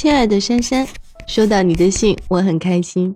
[0.00, 0.88] 亲爱的珊珊，
[1.26, 3.14] 收到你的信，我很开心。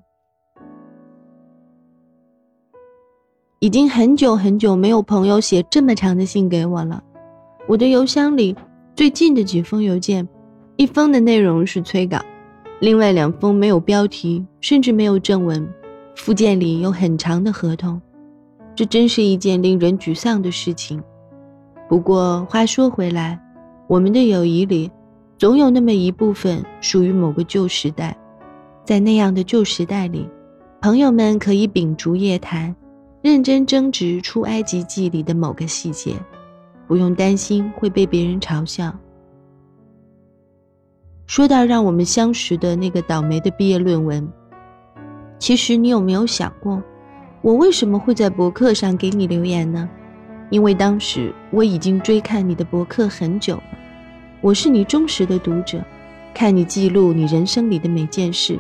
[3.58, 7.02] 已经很久很久没有朋友写这么长的信给我了。
[7.66, 8.54] 我的邮箱里
[8.94, 10.28] 最近的几封邮件，
[10.76, 12.20] 一封的内容是催稿，
[12.80, 15.66] 另外两封没有标题，甚至没有正文，
[16.14, 17.98] 附件里有很长的合同。
[18.74, 21.02] 这真是一件令人沮丧的事情。
[21.88, 23.40] 不过话说回来，
[23.88, 24.90] 我们的友谊里，
[25.36, 28.16] 总有那么一部分属于某个旧时代，
[28.84, 30.28] 在那样的旧时代里，
[30.80, 32.74] 朋友们可以秉烛夜谈。
[33.22, 36.14] 认真争执出埃及记里的某个细节，
[36.86, 38.94] 不用担心会被别人嘲笑。
[41.26, 44.30] 说到让我们相识的那个倒霉的毕业论文，
[45.38, 46.82] 其实你有没有想过，
[47.40, 49.88] 我为什么会在博客上给你留言呢？
[50.50, 53.58] 因为当时我已经追看你的博客很久，
[54.44, 55.82] 我是你忠实的读者，
[56.34, 58.58] 看你记录你人生里的每件事，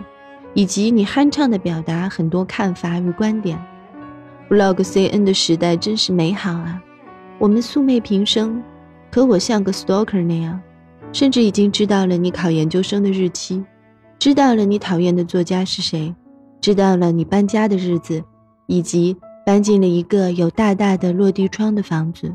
[0.54, 3.62] 以及你酣畅的表达很多看法与观点。
[4.48, 6.82] Blog CN 的时代真是美好啊！
[7.38, 8.62] 我们素昧平生，
[9.10, 10.58] 可我像个 stalker 那样，
[11.12, 13.62] 甚至已经知道了你考研究生的日期，
[14.18, 16.14] 知道了你讨厌的作家是谁，
[16.62, 18.24] 知道了你搬家的日子，
[18.68, 19.14] 以及
[19.44, 22.34] 搬进了一个有大大的落地窗的房子。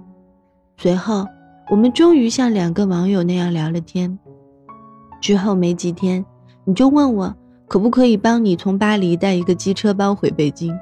[0.78, 1.26] 随后，
[1.70, 4.18] 我们终于像两个网友那样聊了天。
[5.22, 6.26] 之后没几天，
[6.66, 7.36] 你就问我
[7.68, 10.76] 可不可以帮你从巴黎带一个机车包回北京。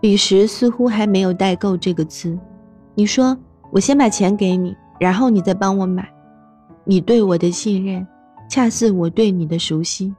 [0.00, 2.36] 彼时似乎还没有“代购”这个词。
[2.94, 3.36] 你说
[3.70, 6.08] 我先把钱给你，然后你再帮我买。
[6.84, 8.06] 你对我的信任，
[8.50, 10.12] 恰似我对你的熟悉，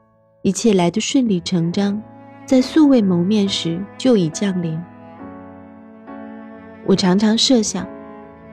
[0.44, 2.02] 一切来得顺理成章，
[2.46, 4.82] 在素未谋面时就已降临。
[6.88, 7.86] 我常常设想，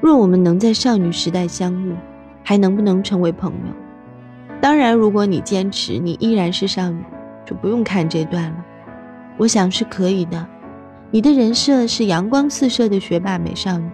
[0.03, 1.95] 若我们能在少女时代相遇，
[2.43, 3.73] 还能不能成为朋友？
[4.61, 7.01] 当然，如果你坚持你依然是少女，
[7.47, 8.65] 就不用看这段了。
[9.37, 10.45] 我想是可以的。
[11.13, 13.89] 你的人设是阳光四射的学霸美少女，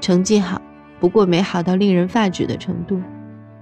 [0.00, 0.58] 成绩好，
[0.98, 2.98] 不过没好到令人发指的程度，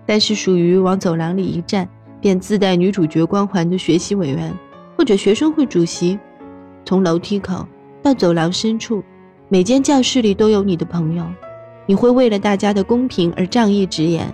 [0.06, 1.89] 但是属于往走廊里一站
[2.21, 4.55] 便自带女主角光环的学习委员
[4.97, 6.17] 或者学生会主席。
[6.85, 7.67] 从楼梯口
[8.05, 9.03] 到走廊深处，
[9.49, 11.25] 每间教室里都有你的朋友，
[11.93, 14.33] 你会为了大家的公平而仗义直言，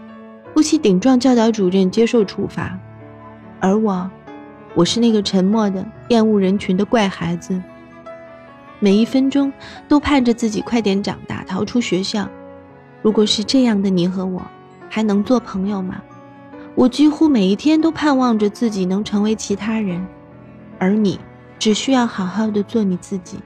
[0.54, 2.78] 不惜顶撞教导主任接受处罚。
[3.58, 4.08] 而我，
[4.76, 7.60] 我是那个沉默的厌恶人群的怪孩子。
[8.78, 9.52] 每一分钟
[9.88, 12.28] 都盼着自己快点长大，逃出学校。
[13.02, 14.40] 如果是这样的你和我，
[14.88, 16.00] 还能做朋友吗？
[16.76, 20.06] 我几乎每一天都盼望着自己能成为其他人，
[20.78, 21.18] 而你
[21.58, 23.40] 只需要好好的做你自己。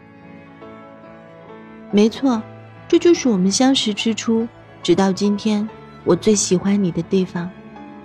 [1.90, 2.42] 没错，
[2.92, 4.46] 这就是我们相识之初，
[4.82, 5.66] 直到今天，
[6.04, 7.48] 我最喜欢你的地方。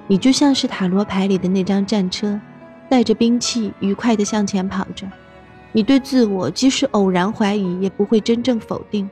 [0.07, 2.39] 你就像是塔罗牌里的那张战车，
[2.89, 5.05] 带着兵器，愉快地向前跑着。
[5.73, 9.09] 你对自我即使偶然怀疑，也不会真正否定，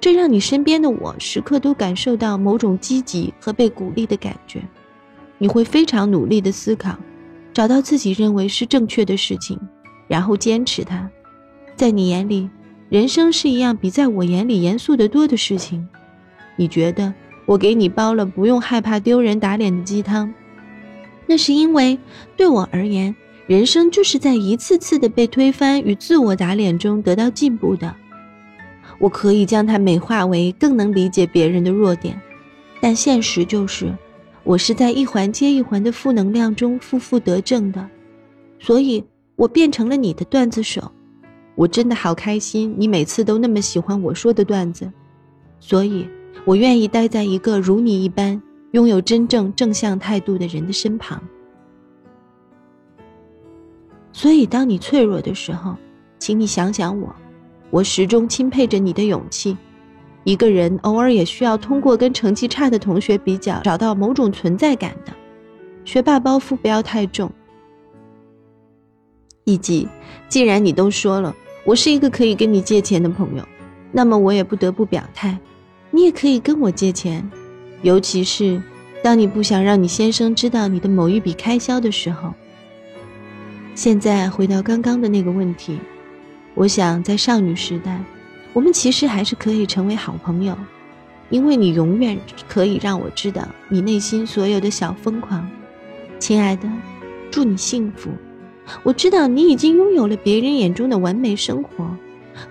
[0.00, 4.62] 这让你身边的我时刻都感受到某种积极和被鼓励的感觉。
[5.36, 6.96] 你会非常努力地思考，
[7.52, 9.60] 找到自己认为是正确的事情，
[10.08, 11.06] 然后坚持它。
[11.76, 12.48] 在你眼里，
[12.90, 15.88] 人生是一样比在我眼里严肃得多的事情。
[16.56, 17.14] 你觉得
[17.46, 20.34] 我给你煲了不用害怕丢人打脸的鸡汤，
[21.24, 21.96] 那是因为
[22.36, 23.14] 对我而言。
[23.46, 27.94] 人生就是在一次次的被推翻与自我打脸中得到进步的。
[28.98, 32.20] 我可以将它美化为更能理解别人的弱点，
[32.80, 33.92] 但现实就是，
[34.42, 37.88] 我是在一环接一环的负能量中负负得正的，
[38.58, 39.04] 所以
[39.36, 40.90] 我变成了你的段子手。
[41.60, 44.90] 我真的好开心，你每次都那么喜欢我说的段子，
[45.58, 46.08] 所以
[46.46, 48.40] 我愿意待在一个如你一般
[48.70, 51.22] 拥有真正正向态度的人的身旁。
[54.10, 55.76] 所以，当你脆弱的时候，
[56.18, 57.14] 请你想想我，
[57.68, 59.54] 我始终钦佩着你的勇气。
[60.24, 65.12] 一个人偶尔也需要通过跟成绩差的同学比较，找到某种存在感的。
[65.84, 67.30] 学霸包袱不要太重。
[69.44, 69.86] 以及，
[70.26, 71.36] 既然你都说了
[71.70, 73.46] 我是一个可以跟你借钱的朋友，
[73.92, 75.38] 那么我也不得不表态，
[75.92, 77.30] 你也可以跟我借钱，
[77.82, 78.60] 尤其是
[79.04, 82.34] 当你不想让你先生知道你的某一笔开销的时候。
[83.76, 85.78] 现在回到刚刚的那个问题，
[86.56, 88.02] 我想在少女时代，
[88.52, 90.58] 我们其实还是可以成为好朋友，
[91.28, 92.18] 因为你永远
[92.48, 95.48] 可以让我知道你内心所有的小疯狂。
[96.18, 96.68] 亲爱的，
[97.30, 98.10] 祝你幸福。
[98.82, 101.88] 我知道你已经拥有了别人眼中的完美生活，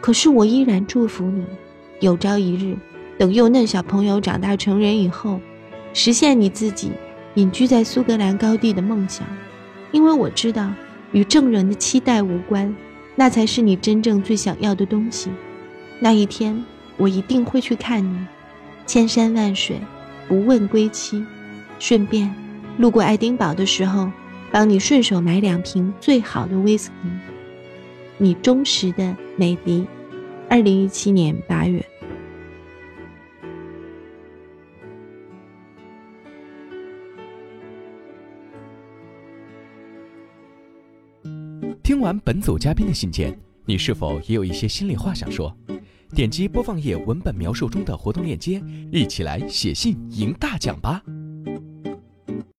[0.01, 1.43] 可是我依然祝福你，
[1.99, 2.75] 有朝一日，
[3.17, 5.39] 等幼嫩小朋友长大成人以后，
[5.93, 6.91] 实现你自己
[7.35, 9.25] 隐居在苏格兰高地的梦想。
[9.91, 10.71] 因为我知道
[11.11, 12.75] 与众人的期待无关，
[13.15, 15.29] 那才是你真正最想要的东西。
[15.99, 16.63] 那一天，
[16.97, 18.17] 我一定会去看你，
[18.85, 19.79] 千山万水，
[20.27, 21.25] 不问归期。
[21.79, 22.29] 顺便
[22.77, 24.11] 路过爱丁堡的时候，
[24.51, 27.09] 帮你顺手买两瓶最好的威士忌。
[28.17, 29.85] 你忠实的美迪，
[30.49, 31.85] 二零一七年八月。
[41.83, 45.55] 听完本组嘉宾的信件，你是否也有一些心里话想说？
[46.15, 48.61] 点击播放页文本描述中的活动链接，
[48.91, 51.03] 一起来写信赢大奖吧！